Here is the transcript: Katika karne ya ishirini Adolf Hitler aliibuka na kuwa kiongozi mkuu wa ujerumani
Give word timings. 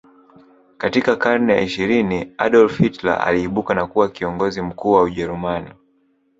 Katika 0.77 1.15
karne 1.15 1.53
ya 1.53 1.61
ishirini 1.61 2.33
Adolf 2.37 2.77
Hitler 2.77 3.21
aliibuka 3.27 3.73
na 3.73 3.87
kuwa 3.87 4.09
kiongozi 4.09 4.61
mkuu 4.61 4.91
wa 4.91 5.01
ujerumani 5.03 5.73